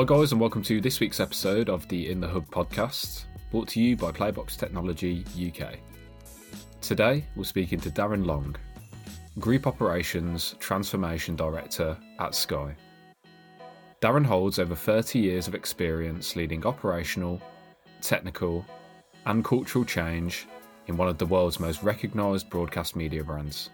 [0.00, 3.68] Hi, guys, and welcome to this week's episode of the In the Hub podcast, brought
[3.68, 5.74] to you by Playbox Technology UK.
[6.80, 8.56] Today, we're speaking to Darren Long,
[9.38, 12.74] Group Operations Transformation Director at Sky.
[14.00, 17.38] Darren holds over 30 years of experience leading operational,
[18.00, 18.64] technical,
[19.26, 20.46] and cultural change
[20.86, 23.68] in one of the world's most recognised broadcast media brands.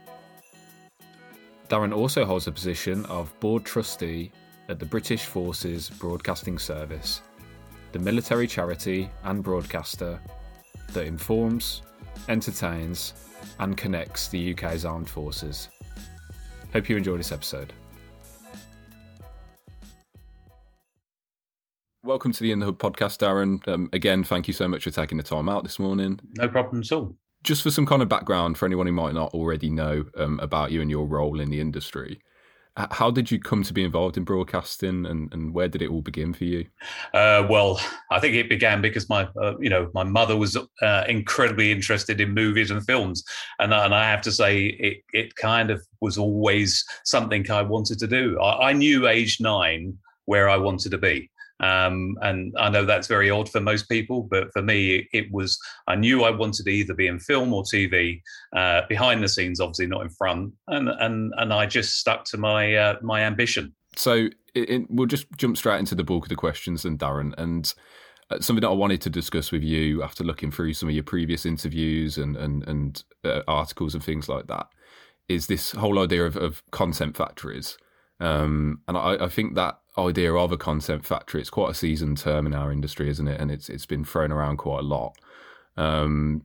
[1.68, 4.32] Darren also holds a position of board trustee
[4.68, 7.22] at the British Forces Broadcasting Service,
[7.92, 10.20] the military charity and broadcaster
[10.92, 11.82] that informs,
[12.28, 13.14] entertains,
[13.60, 15.68] and connects the UK's armed forces.
[16.72, 17.72] Hope you enjoy this episode.
[22.02, 23.66] Welcome to the In the Hub podcast, Darren.
[23.68, 26.20] Um, again, thank you so much for taking the time out this morning.
[26.38, 27.16] No problem at all.
[27.42, 30.72] Just for some kind of background for anyone who might not already know um, about
[30.72, 32.20] you and your role in the industry,
[32.90, 36.02] how did you come to be involved in broadcasting and, and where did it all
[36.02, 36.66] begin for you?
[37.14, 41.04] Uh, well i think it began because my uh, you know my mother was uh,
[41.08, 43.24] incredibly interested in movies and films.
[43.58, 47.98] And, and i have to say it, it kind of was always something i wanted
[47.98, 48.38] to do.
[48.40, 49.96] I, I knew age nine
[50.26, 54.22] where i wanted to be um, and I know that's very odd for most people,
[54.30, 57.62] but for me, it was I knew I wanted to either be in film or
[57.62, 58.20] TV,
[58.54, 62.36] uh, behind the scenes, obviously not in front, and and and I just stuck to
[62.36, 63.74] my uh, my ambition.
[63.96, 67.32] So it, it, we'll just jump straight into the bulk of the questions, and Darren,
[67.38, 67.72] and
[68.30, 71.04] uh, something that I wanted to discuss with you after looking through some of your
[71.04, 74.66] previous interviews and and and uh, articles and things like that
[75.28, 77.76] is this whole idea of, of content factories.
[78.20, 81.40] Um, and I, I think that idea of a content factory.
[81.40, 83.40] It's quite a seasoned term in our industry, isn't it?
[83.40, 85.16] And it's it's been thrown around quite a lot.
[85.76, 86.42] Um,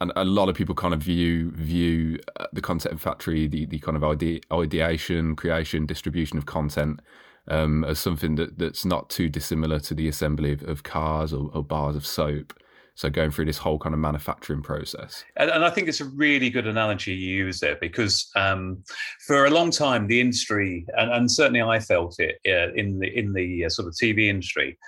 [0.00, 3.78] and a lot of people kind of view view uh, the content factory, the the
[3.78, 7.00] kind of ide- ideation, creation, distribution of content
[7.48, 11.50] um, as something that that's not too dissimilar to the assembly of, of cars or,
[11.54, 12.54] or bars of soap.
[12.96, 15.24] So going through this whole kind of manufacturing process.
[15.36, 18.84] And, and I think it's a really good analogy you use there because um,
[19.26, 23.08] for a long time the industry, and, and certainly I felt it uh, in the
[23.18, 24.78] in the uh, sort of TV industry,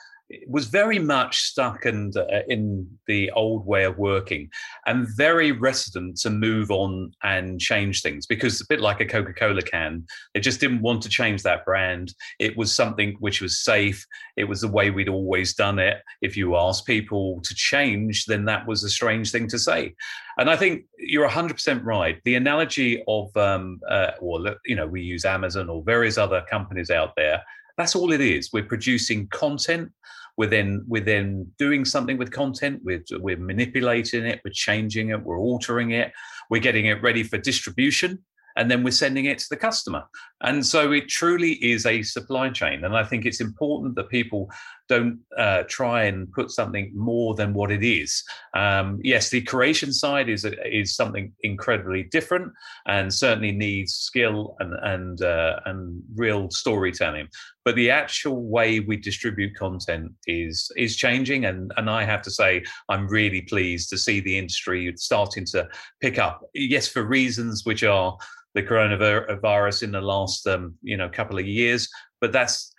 [0.48, 4.50] was very much stuck and uh, in the old way of working
[4.86, 9.62] and very reticent to move on and change things because a bit like a coca-cola
[9.62, 10.04] can
[10.34, 12.12] they just didn't want to change that brand.
[12.40, 14.04] It was something which was safe.
[14.36, 16.02] It was the way we'd always done it.
[16.22, 19.94] If you asked people to change then that was a strange thing to say.
[20.38, 22.20] And i think you're 100% right.
[22.24, 26.90] The analogy of um, uh, well you know we use amazon or various other companies
[26.90, 27.42] out there.
[27.76, 28.52] That's all it is.
[28.52, 29.90] We're producing content.
[30.36, 32.80] We're then we're then doing something with content.
[32.84, 34.40] We're we're manipulating it.
[34.44, 35.22] We're changing it.
[35.22, 36.12] We're altering it.
[36.50, 38.24] We're getting it ready for distribution
[38.56, 40.04] and then we're sending it to the customer.
[40.42, 42.84] And so it truly is a supply chain.
[42.84, 44.50] And I think it's important that people
[44.88, 48.22] don't uh, try and put something more than what it is.
[48.54, 52.52] Um, yes, the creation side is is something incredibly different,
[52.86, 57.28] and certainly needs skill and and uh, and real storytelling.
[57.64, 62.30] But the actual way we distribute content is is changing, and and I have to
[62.30, 65.68] say I'm really pleased to see the industry starting to
[66.00, 66.42] pick up.
[66.54, 68.16] Yes, for reasons which are
[68.54, 71.88] the coronavirus in the last um, you know couple of years.
[72.20, 72.72] But that's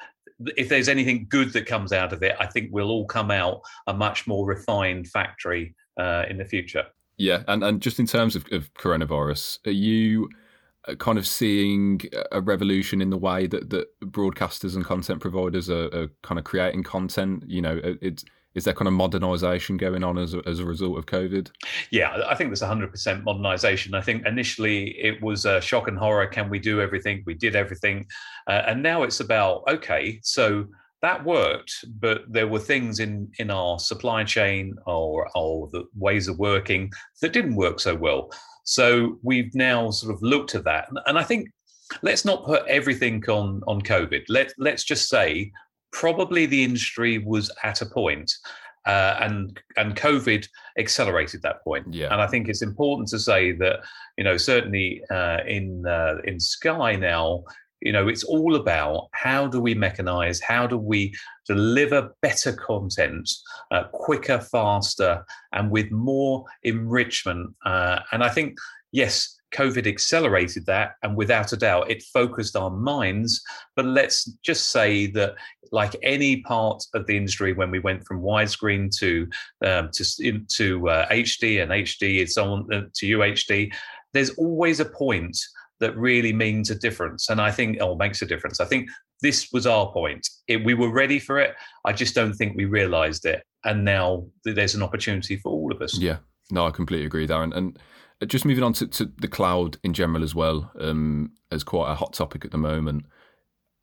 [0.56, 3.62] if there's anything good that comes out of it, I think we'll all come out
[3.88, 6.86] a much more refined factory uh, in the future.
[7.18, 10.30] Yeah, and and just in terms of, of coronavirus, are you
[10.88, 15.70] uh, kind of seeing a revolution in the way that, that broadcasters and content providers
[15.70, 17.44] are, are kind of creating content?
[17.48, 18.24] You know, it's
[18.58, 21.52] is there kind of modernisation going on as a, as a result of COVID?
[21.92, 22.92] Yeah, I think there's 100%
[23.24, 23.94] modernisation.
[23.94, 26.26] I think initially it was a shock and horror.
[26.26, 27.24] Can we do everything?
[27.28, 28.08] We did everything.
[28.48, 30.66] Uh, and now it's about, okay, so
[31.04, 36.28] that worked, but there were things in, in our supply chain or, or the ways
[36.28, 38.32] of working that didn't work so well.
[38.64, 40.90] So we've now sort of looked at that.
[41.06, 41.48] And I think
[42.02, 44.24] let's not put everything on on COVID.
[44.28, 45.52] Let let's just say
[45.98, 48.32] probably the industry was at a point,
[48.86, 50.48] uh, and and COVID
[50.78, 51.92] accelerated that point.
[51.92, 52.12] Yeah.
[52.12, 53.80] And I think it's important to say that
[54.18, 57.44] you know certainly uh, in uh, in Sky now.
[57.80, 61.14] You know, it's all about how do we mechanize, how do we
[61.46, 63.30] deliver better content
[63.70, 65.24] uh, quicker, faster,
[65.54, 67.54] and with more enrichment.
[67.64, 68.58] Uh, and I think,
[68.92, 73.42] yes, COVID accelerated that, and without a doubt, it focused our minds.
[73.76, 75.36] But let's just say that,
[75.72, 79.28] like any part of the industry, when we went from widescreen to
[79.66, 83.74] um, to to uh, HD and HD, it's on uh, to UHD.
[84.14, 85.38] There's always a point
[85.80, 88.60] that really means a difference, and I think or makes a difference.
[88.60, 88.90] I think
[89.22, 90.28] this was our point.
[90.48, 91.56] It, we were ready for it.
[91.86, 95.82] I just don't think we realised it, and now there's an opportunity for all of
[95.82, 95.98] us.
[95.98, 96.18] Yeah,
[96.52, 97.56] no, I completely agree, Darren.
[97.56, 97.80] And
[98.26, 101.96] just moving on to, to the cloud in general as well, um, as quite a
[101.96, 103.06] hot topic at the moment.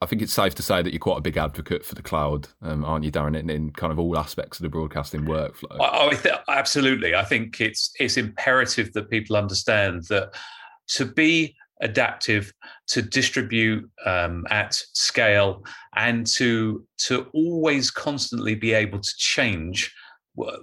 [0.01, 2.49] I think it's safe to say that you're quite a big advocate for the cloud,
[2.61, 3.39] um, aren't you, Darren?
[3.39, 5.81] In, in, kind of all aspects of the broadcasting workflow.
[5.81, 7.15] I th- absolutely.
[7.15, 10.35] I think it's it's imperative that people understand that
[10.89, 12.53] to be adaptive,
[12.89, 15.65] to distribute um, at scale,
[15.97, 19.95] and to to always constantly be able to change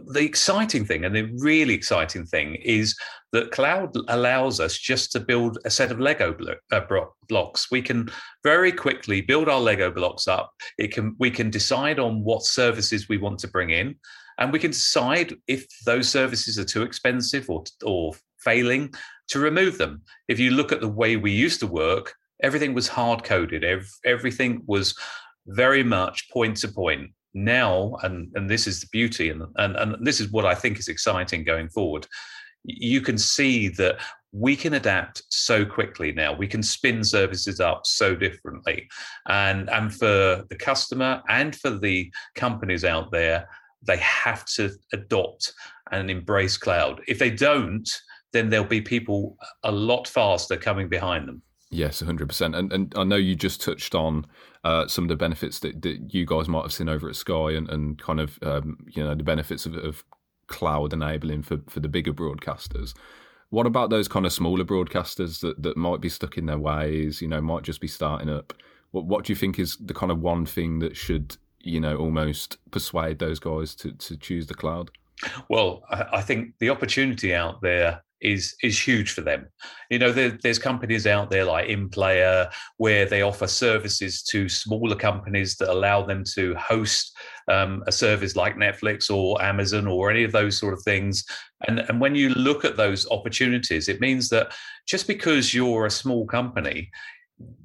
[0.07, 2.95] the exciting thing and the really exciting thing is
[3.31, 6.35] that cloud allows us just to build a set of lego
[6.71, 6.81] uh,
[7.29, 7.71] blocks.
[7.71, 8.09] We can
[8.43, 10.51] very quickly build our lego blocks up.
[10.77, 13.95] It can we can decide on what services we want to bring in
[14.37, 18.93] and we can decide if those services are too expensive or or failing
[19.29, 20.01] to remove them.
[20.27, 22.13] If you look at the way we used to work
[22.43, 23.63] everything was hard coded
[24.03, 24.95] everything was
[25.47, 27.11] very much point to point.
[27.33, 30.79] Now, and, and this is the beauty, and, and, and this is what I think
[30.79, 32.05] is exciting going forward,
[32.63, 33.99] you can see that
[34.33, 36.33] we can adapt so quickly now.
[36.33, 38.87] We can spin services up so differently.
[39.27, 43.49] And, and for the customer and for the companies out there,
[43.83, 45.53] they have to adopt
[45.91, 47.01] and embrace cloud.
[47.07, 47.89] If they don't,
[48.31, 51.41] then there'll be people a lot faster coming behind them.
[51.69, 52.57] Yes, 100%.
[52.57, 54.25] And, and I know you just touched on
[54.63, 57.51] uh, some of the benefits that, that you guys might have seen over at Sky
[57.51, 60.03] and, and kind of, um, you know, the benefits of, of
[60.51, 62.93] cloud enabling for, for the bigger broadcasters.
[63.49, 67.21] What about those kind of smaller broadcasters that, that might be stuck in their ways,
[67.21, 68.53] you know, might just be starting up?
[68.91, 71.97] What, what do you think is the kind of one thing that should, you know,
[71.97, 74.91] almost persuade those guys to, to choose the cloud?
[75.49, 79.47] Well, I think the opportunity out there is is huge for them.
[79.89, 84.95] You know, there, there's companies out there like InPlayer where they offer services to smaller
[84.95, 87.15] companies that allow them to host
[87.47, 91.25] um, a service like Netflix or Amazon or any of those sort of things.
[91.67, 94.53] And and when you look at those opportunities, it means that
[94.87, 96.89] just because you're a small company,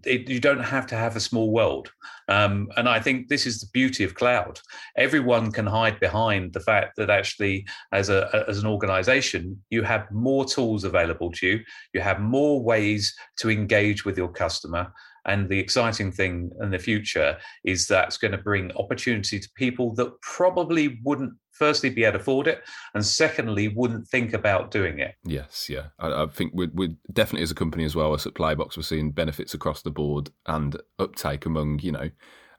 [0.04, 1.90] it, you don't have to have a small world.
[2.28, 4.60] Um, and I think this is the beauty of cloud.
[4.96, 10.10] Everyone can hide behind the fact that actually, as a as an organization, you have
[10.10, 11.60] more tools available to you.
[11.92, 14.92] You have more ways to engage with your customer.
[15.26, 19.94] And the exciting thing in the future is that's going to bring opportunity to people
[19.94, 22.62] that probably wouldn't firstly be able to afford it,
[22.94, 25.14] and secondly wouldn't think about doing it.
[25.24, 28.76] Yes, yeah, I, I think we're, definitely as a company as well as at Playbox,
[28.76, 32.10] we're seeing benefits across the board and uptake among you know.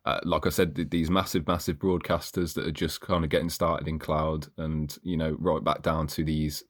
[0.06, 3.90] Uh, like I said, these massive, massive broadcasters that are just kind of getting started
[3.90, 6.64] in cloud, and you know, right back down to these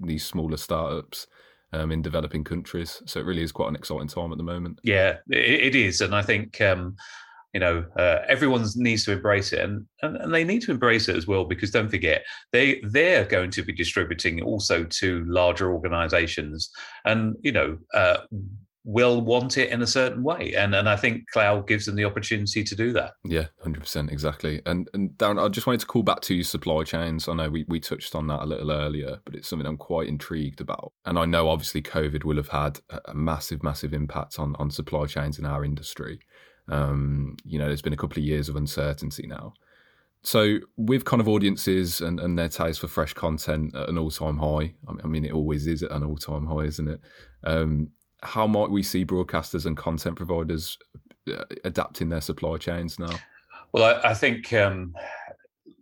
[0.00, 1.26] these smaller startups
[1.72, 3.02] um, in developing countries.
[3.06, 4.80] So it really is quite an exciting time at the moment.
[4.82, 6.96] Yeah, it, it is, and I think um,
[7.54, 11.08] you know uh, everyone needs to embrace it and, and, and they need to embrace
[11.08, 12.22] it as well because don't forget
[12.52, 16.70] they they're going to be distributing also to larger organizations
[17.04, 18.18] and you know uh,
[18.88, 20.54] will want it in a certain way.
[20.56, 23.12] And and I think cloud gives them the opportunity to do that.
[23.22, 24.62] Yeah 100% exactly.
[24.64, 27.28] And and Darren I just wanted to call back to supply chains.
[27.28, 30.08] I know we, we touched on that a little earlier but it's something I'm quite
[30.08, 30.92] intrigued about.
[31.04, 35.04] And I know obviously COVID will have had a massive massive impact on on supply
[35.04, 36.20] chains in our industry.
[36.68, 39.52] Um, you know, there's been a couple of years of uncertainty now.
[40.22, 44.10] So, with kind of audiences and, and their taste for fresh content at an all
[44.10, 47.00] time high, I mean, it always is at an all time high, isn't it?
[47.44, 47.90] Um,
[48.22, 50.78] how might we see broadcasters and content providers
[51.32, 53.14] uh, adapting their supply chains now?
[53.72, 54.94] Well, I, I think, um,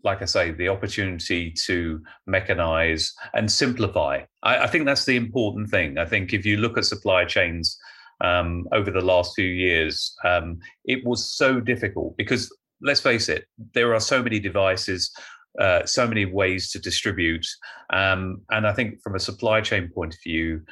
[0.05, 4.23] like I say, the opportunity to mechanize and simplify.
[4.43, 5.99] I, I think that's the important thing.
[5.99, 7.78] I think if you look at supply chains,
[8.21, 10.14] um, over the last few years.
[10.25, 15.11] Um, it was so difficult because, let's face it, there are so many devices,
[15.61, 17.47] uh, so many ways to distribute.
[17.93, 20.62] Um, and I think from a supply chain point of view,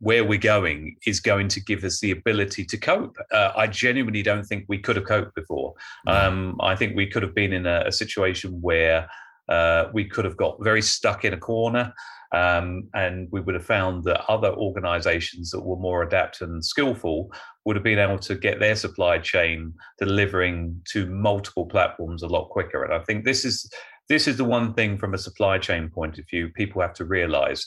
[0.00, 3.16] where we're going is going to give us the ability to cope.
[3.32, 5.74] Uh, I genuinely don't think we could have coped before.
[6.06, 9.08] Um, I think we could have been in a, a situation where
[9.48, 11.92] uh, we could have got very stuck in a corner.
[12.30, 17.32] Um, and we would have found that other organizations that were more adapted and skillful
[17.64, 22.50] would have been able to get their supply chain delivering to multiple platforms a lot
[22.50, 22.84] quicker.
[22.84, 23.70] And I think this is
[24.10, 27.04] this is the one thing from a supply chain point of view people have to
[27.04, 27.66] realize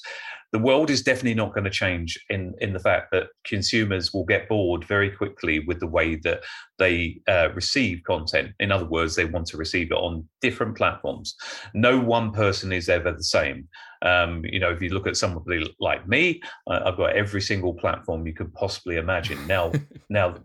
[0.51, 4.25] the world is definitely not going to change in in the fact that consumers will
[4.25, 6.43] get bored very quickly with the way that
[6.77, 8.51] they uh, receive content.
[8.59, 11.35] In other words, they want to receive it on different platforms.
[11.73, 13.67] No one person is ever the same.
[14.03, 17.73] Um, you know, if you look at somebody like me, uh, I've got every single
[17.73, 19.45] platform you could possibly imagine.
[19.47, 19.71] Now,
[20.09, 20.35] now,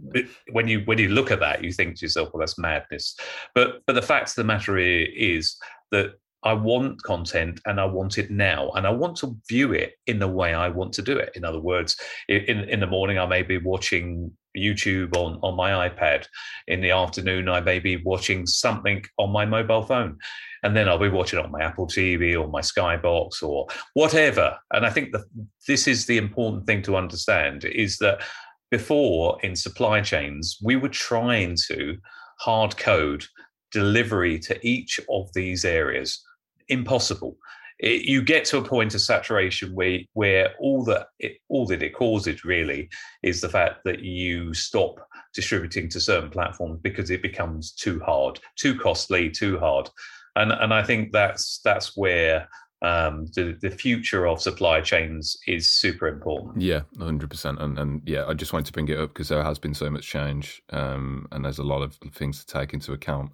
[0.52, 3.16] when you when you look at that, you think to yourself, "Well, that's madness."
[3.54, 5.56] But but the fact of the matter is
[5.90, 6.14] that
[6.46, 10.20] I want content and I want it now, and I want to view it in
[10.20, 11.32] the way I want to do it.
[11.34, 11.96] In other words,
[12.28, 16.26] in in the morning I may be watching YouTube on on my iPad.
[16.68, 20.18] In the afternoon I may be watching something on my mobile phone,
[20.62, 24.56] and then I'll be watching on my Apple TV or my Skybox or whatever.
[24.72, 25.24] And I think that
[25.66, 28.22] this is the important thing to understand is that
[28.70, 31.96] before in supply chains we were trying to
[32.38, 33.24] hard code
[33.72, 36.22] delivery to each of these areas
[36.68, 37.36] impossible.
[37.78, 41.82] It, you get to a point of saturation where where all that it, all that
[41.82, 42.88] it causes really
[43.22, 48.40] is the fact that you stop distributing to certain platforms because it becomes too hard,
[48.56, 49.90] too costly, too hard,
[50.36, 52.48] and and I think that's that's where
[52.82, 56.62] um, the the future of supply chains is super important.
[56.62, 57.60] Yeah, hundred percent.
[57.60, 59.90] And and yeah, I just wanted to bring it up because there has been so
[59.90, 63.32] much change, um, and there's a lot of things to take into account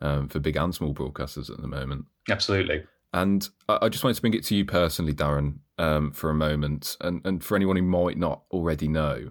[0.00, 2.06] um, for big and small broadcasters at the moment.
[2.28, 2.84] Absolutely.
[3.12, 6.96] And I just wanted to bring it to you personally, Darren, um, for a moment,
[7.00, 9.30] and and for anyone who might not already know,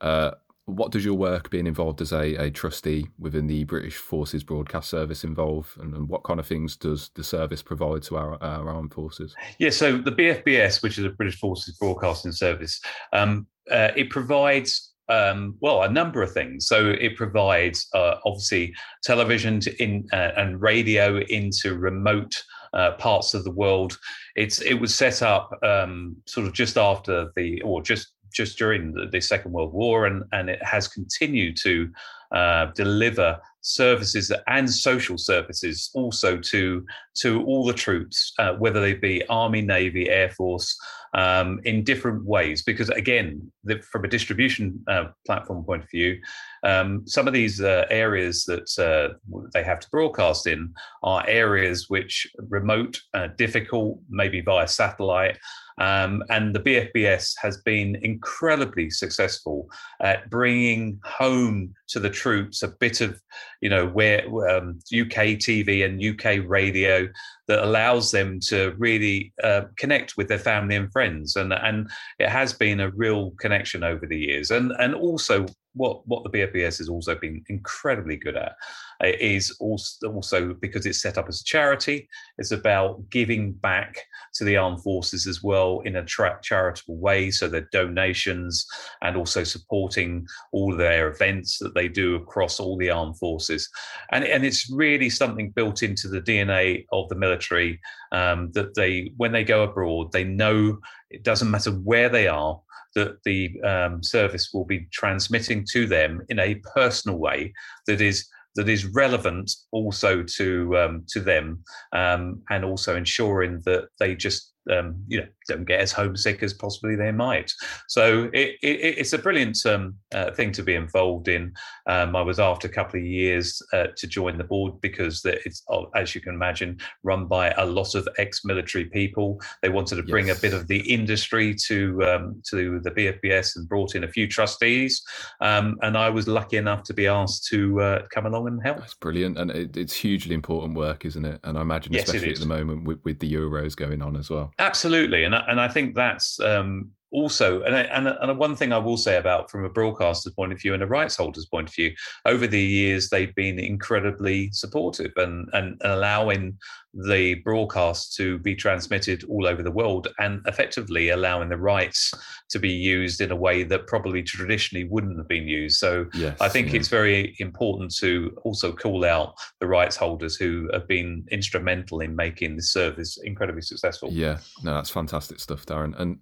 [0.00, 0.32] uh,
[0.66, 4.88] what does your work being involved as a, a trustee within the British Forces Broadcast
[4.88, 8.68] Service involve, and, and what kind of things does the service provide to our, our
[8.68, 9.34] armed forces?
[9.58, 12.80] Yeah, so the BFBS, which is a British Forces Broadcasting Service,
[13.12, 16.66] um, uh, it provides um, well, a number of things.
[16.66, 22.34] So it provides uh, obviously television in, uh, and radio into remote
[22.72, 23.98] uh, parts of the world.
[24.36, 28.92] It's it was set up um, sort of just after the or just just during
[28.94, 31.90] the, the, Second World War, and and it has continued to
[32.34, 38.94] uh, deliver services and social services also to to all the troops, uh, whether they
[38.94, 40.76] be Army, Navy, Air Force
[41.14, 42.62] um, in different ways.
[42.62, 46.20] Because again, the, from a distribution uh, platform point of view,
[46.64, 49.14] um, some of these uh, areas that uh,
[49.52, 55.38] they have to broadcast in are areas which remote, uh, difficult, maybe via satellite.
[55.78, 59.68] Um, and the BFBS has been incredibly successful
[60.00, 63.20] at bringing home to the troops a bit of,
[63.62, 67.08] you know, where um, UK TV and UK radio
[67.46, 71.88] that allows them to really uh, connect with their family and friends, and and
[72.18, 76.30] it has been a real connection over the years, and and also what what the
[76.30, 78.56] BFBS has also been incredibly good at
[79.02, 82.08] is also, also because it's set up as a charity.
[82.38, 83.96] It's about giving back
[84.34, 87.30] to the armed forces as well in a tra- charitable way.
[87.30, 88.66] So the donations
[89.02, 93.68] and also supporting all their events that they do across all the armed forces.
[94.12, 97.80] And, and it's really something built into the DNA of the military
[98.12, 100.78] um, that they, when they go abroad, they know
[101.10, 102.60] it doesn't matter where they are
[102.94, 107.52] that the um, service will be transmitting to them in a personal way
[107.86, 113.88] that is that is relevant also to um, to them, um, and also ensuring that
[113.98, 117.52] they just um, you know don't get as homesick as possibly they might.
[117.88, 121.52] So it, it, it's a brilliant um, uh, thing to be involved in.
[121.88, 125.62] Um, I was after a couple of years uh, to join the board because it's
[125.68, 129.40] oh, as you can imagine run by a lot of ex-military people.
[129.62, 130.38] They wanted to bring yes.
[130.38, 134.28] a bit of the industry to um, to the BFBS and brought in a few
[134.28, 135.02] trustees,
[135.40, 138.78] um, and I was lucky enough to be asked to uh, come along and help.
[138.78, 141.40] That's brilliant, and it, it's hugely important work, isn't it?
[141.44, 144.30] And I imagine, yes, especially at the moment with, with the Euros going on as
[144.30, 144.51] well.
[144.58, 148.72] Absolutely, and I, and I think that's um, also and I, and and one thing
[148.72, 151.68] I will say about from a broadcaster's point of view and a rights holder's point
[151.68, 151.92] of view,
[152.26, 156.58] over the years they've been incredibly supportive and and, and allowing
[156.94, 162.12] the broadcast to be transmitted all over the world and effectively allowing the rights
[162.50, 165.78] to be used in a way that probably traditionally wouldn't have been used.
[165.78, 166.78] So yes, I think yeah.
[166.78, 172.14] it's very important to also call out the rights holders who have been instrumental in
[172.14, 174.10] making the service incredibly successful.
[174.12, 175.98] Yeah, no, that's fantastic stuff, Darren.
[175.98, 176.18] And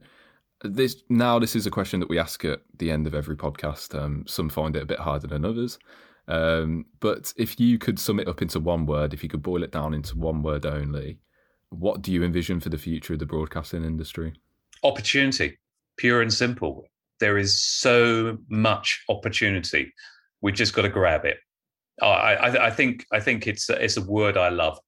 [0.62, 3.98] this now this is a question that we ask at the end of every podcast.
[3.98, 5.78] Um, some find it a bit harder than others.
[6.28, 9.62] Um, but if you could sum it up into one word, if you could boil
[9.62, 11.18] it down into one word only,
[11.70, 14.34] what do you envision for the future of the broadcasting industry?
[14.84, 15.58] Opportunity,
[15.96, 16.84] pure and simple.
[17.18, 19.92] There is so much opportunity.
[20.40, 21.38] We just got to grab it.
[22.02, 24.78] I, I, I, think I think it's it's a word I love,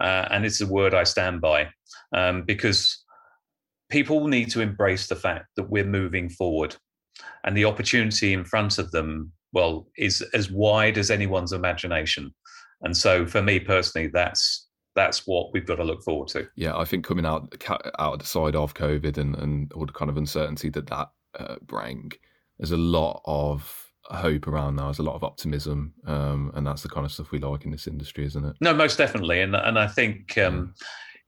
[0.00, 1.68] uh, and it's a word I stand by,
[2.12, 3.04] um, because
[3.88, 6.76] people need to embrace the fact that we're moving forward.
[7.44, 12.34] And the opportunity in front of them well is as wide as anyone's imagination.
[12.82, 16.48] And so for me personally that's that's what we've got to look forward to.
[16.56, 17.54] Yeah i think coming out
[17.98, 21.08] out of the side of covid and, and all the kind of uncertainty that that
[21.38, 22.12] uh, bring
[22.58, 24.86] there's a lot of hope around now.
[24.86, 27.70] There's a lot of optimism, um, and that's the kind of stuff we like in
[27.70, 28.56] this industry, isn't it?
[28.60, 30.74] No, most definitely, and and I think um,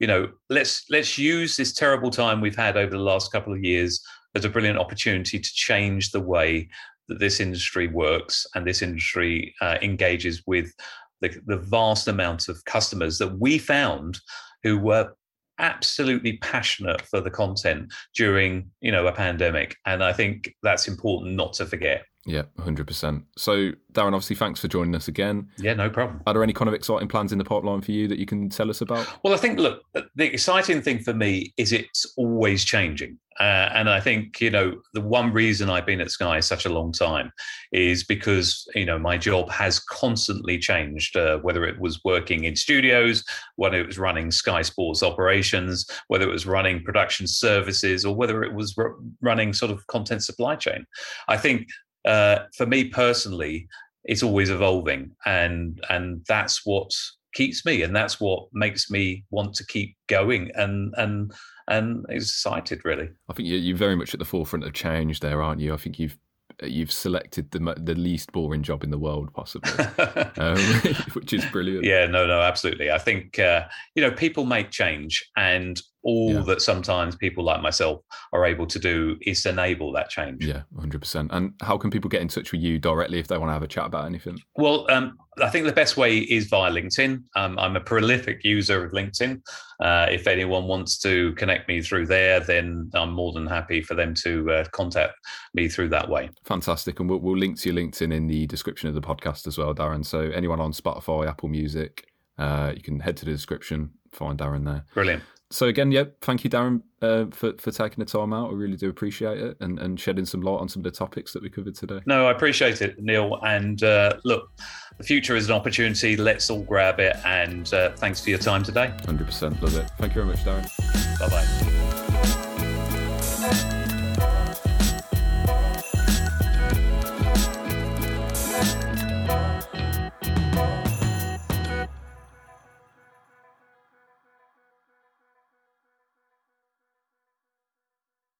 [0.01, 3.63] you know let's let's use this terrible time we've had over the last couple of
[3.63, 4.03] years
[4.35, 6.67] as a brilliant opportunity to change the way
[7.07, 10.73] that this industry works and this industry uh, engages with
[11.21, 14.19] the, the vast amount of customers that we found
[14.63, 15.13] who were
[15.59, 19.75] absolutely passionate for the content during you know a pandemic.
[19.85, 23.23] And i think that's important not to forget yeah, 100%.
[23.35, 25.49] So, Darren, obviously, thanks for joining us again.
[25.57, 26.21] Yeah, no problem.
[26.27, 28.49] Are there any kind of exciting plans in the pipeline for you that you can
[28.49, 29.07] tell us about?
[29.23, 33.17] Well, I think, look, the exciting thing for me is it's always changing.
[33.39, 36.69] Uh, and I think, you know, the one reason I've been at Sky such a
[36.69, 37.31] long time
[37.71, 42.55] is because, you know, my job has constantly changed, uh, whether it was working in
[42.55, 43.23] studios,
[43.55, 48.43] whether it was running Sky Sports operations, whether it was running production services, or whether
[48.43, 50.85] it was r- running sort of content supply chain.
[51.27, 51.67] I think
[52.05, 53.67] uh, for me personally,
[54.03, 56.91] it's always evolving, and and that's what
[57.33, 61.33] keeps me, and that's what makes me want to keep going, and and
[61.67, 63.09] and excited really.
[63.29, 65.73] I think you're very much at the forefront of change there, aren't you?
[65.73, 66.17] I think you've
[66.63, 69.71] you've selected the the least boring job in the world possibly,
[70.37, 70.57] um,
[71.13, 71.85] which is brilliant.
[71.85, 72.91] Yeah, no, no, absolutely.
[72.91, 73.65] I think uh,
[73.95, 76.39] you know people make change, and all yeah.
[76.41, 78.01] that sometimes people like myself
[78.33, 80.45] are able to do is enable that change.
[80.45, 81.27] Yeah, 100%.
[81.31, 83.63] And how can people get in touch with you directly if they want to have
[83.63, 84.39] a chat about anything?
[84.55, 87.23] Well, um, I think the best way is via LinkedIn.
[87.35, 89.41] Um, I'm a prolific user of LinkedIn.
[89.79, 93.93] Uh, if anyone wants to connect me through there, then I'm more than happy for
[93.93, 95.13] them to uh, contact
[95.53, 96.29] me through that way.
[96.45, 96.99] Fantastic.
[96.99, 99.73] And we'll, we'll link to your LinkedIn in the description of the podcast as well,
[99.73, 100.05] Darren.
[100.05, 102.05] So anyone on Spotify, Apple Music,
[102.37, 104.85] uh, you can head to the description, find Darren there.
[104.93, 108.49] Brilliant so again, yeah, thank you, Darren, uh, for for taking the time out.
[108.49, 111.33] I really do appreciate it and, and shedding some light on some of the topics
[111.33, 111.99] that we covered today.
[112.05, 113.39] No, I appreciate it, Neil.
[113.43, 114.49] And uh, look,
[114.97, 116.15] the future is an opportunity.
[116.15, 117.15] Let's all grab it.
[117.25, 118.93] And uh, thanks for your time today.
[119.05, 119.89] Hundred percent, love it.
[119.97, 121.19] Thank you very much, Darren.
[121.19, 121.80] Bye bye.